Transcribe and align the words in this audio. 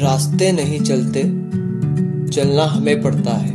रास्ते 0.00 0.52
नहीं 0.52 0.80
चलते, 0.80 1.22
चलना 2.30 2.64
हमें 2.64 3.02
पड़ता 3.02 3.30
है। 3.30 3.52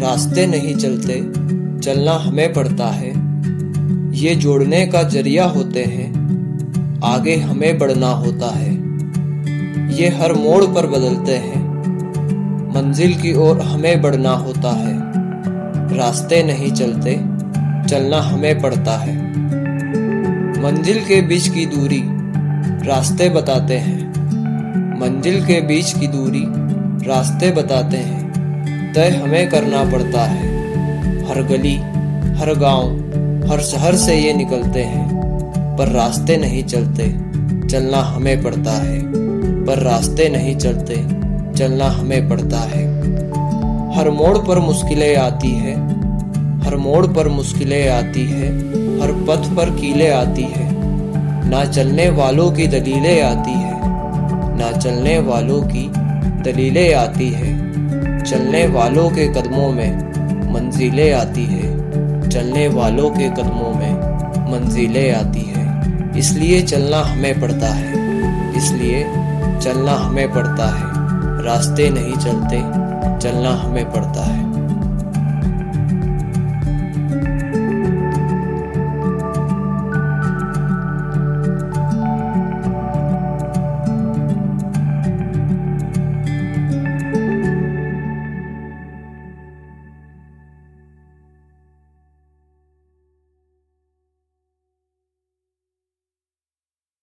रास्ते 0.00 0.46
नहीं 0.46 0.74
चलते, 0.76 1.14
चलना 1.80 2.12
हमें 2.12 2.52
पड़ता 2.52 2.86
है। 2.86 3.10
ये 4.14 4.34
जोड़ने 4.34 4.86
का 4.86 5.02
ज़रिया 5.02 5.44
होते 5.44 5.84
हैं, 5.84 6.08
आगे 7.04 7.36
हमें 7.36 7.78
बढ़ना 7.78 8.10
होता 8.10 8.54
है। 8.56 8.72
ये 9.98 10.08
हर 10.08 10.32
मोड़ 10.32 10.64
पर 10.64 10.86
बदलते 10.86 11.32
हैं, 11.32 11.60
मंजिल 12.74 13.14
की 13.14 13.34
ओर 13.34 13.60
हमें 13.60 14.02
बढ़ना 14.02 14.30
होता 14.30 14.76
है। 14.76 14.98
रास्ते 15.96 16.42
नहीं 16.42 16.72
चलते, 16.72 17.16
चलना 17.88 18.20
हमें 18.20 18.60
पड़ता 18.60 18.96
है। 18.96 19.16
मंजिल 20.62 21.04
के 21.04 21.22
बीच 21.22 21.48
की 21.48 21.66
दूरी, 21.66 22.02
रास्ते 22.88 23.28
बताते 23.28 23.78
हैं। 23.78 24.01
मंजिल 25.12 25.46
के 25.46 25.60
बीच 25.60 25.92
की 25.92 26.06
दूरी 26.06 26.44
रास्ते 27.08 27.50
बताते 27.50 27.96
हैं। 27.96 28.32
तय 28.94 29.08
हमें 29.08 29.48
करना 29.48 29.84
पड़ता 29.84 30.24
है। 30.24 30.46
हर 31.28 31.42
गली, 31.42 31.76
हर 32.38 32.54
गाँव, 32.58 32.96
हर 33.50 33.60
शहर 33.60 33.96
से 33.96 34.16
ये 34.16 34.32
निकलते 34.32 34.82
हैं। 34.82 35.22
पर 35.78 35.88
रास्ते 35.88 36.36
नहीं 36.36 36.64
चलते, 36.64 37.08
चलना 37.68 37.98
हमें 37.98 38.42
पड़ता 38.42 38.72
है। 38.72 39.02
पर 39.64 39.78
रास्ते 39.78 40.28
नहीं 40.28 40.56
चलते, 40.56 40.94
चलना 41.58 41.84
हमें 41.84 42.28
पड़ता 42.28 42.58
है। 42.58 43.02
हर 43.98 44.10
मोड़ 44.10 44.38
पर 44.38 44.58
मुश्किलें 44.58 45.16
आती 45.16 45.50
है। 45.50 45.74
हर 46.60 46.76
मोड़ 46.76 47.06
पर 47.06 47.28
मुश्किलें 47.28 47.88
आती 47.88 48.26
है। 48.26 48.58
हर 49.00 49.12
पथ 49.12 49.56
पर 49.56 49.70
कीले 49.70 50.08
आती 50.08 50.42
है। 50.42 50.72
ना 51.50 51.64
चलने 51.64 52.10
वालों 52.10 52.52
की 52.52 52.66
दलीलें 52.66 53.22
आती 53.22 53.50
है। 53.50 53.71
ना 54.56 54.78
चलने 54.78 55.18
वालों 55.18 55.62
की 55.62 55.92
दलीलें 56.42 56.94
आती 56.94 57.30
है। 57.30 57.72
चलने 58.24 58.66
वालों 58.66 59.10
के 59.10 59.28
कदमों 59.28 59.72
में 59.72 60.12
मंजिलें 60.52 61.12
आती 61.12 61.46
है। 61.46 61.82
चलने 62.30 62.68
वालों 62.68 63.10
के 63.10 63.28
कदमों 63.28 63.74
में 63.74 63.92
मंजिलें 64.52 65.14
आती 65.14 65.52
है। 65.56 65.62
इसलिए 66.18 66.62
चलना 66.62 66.98
हमें 66.98 67.40
पड़ता 67.40 67.66
है। 67.66 67.92
इसलिए 68.56 69.02
चलना 69.60 69.92
हमें 69.92 70.32
पड़ता 70.32 70.66
है। 70.66 70.92
रास्ते 71.44 71.90
नहीं 71.90 72.12
चलते, 72.12 72.56
चलना 73.20 73.50
हमें 73.50 73.92
पड़ता 73.92 74.24
है। 74.24 74.51